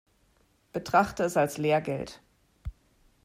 [0.73, 2.23] Betrachte es als Lehrgeld.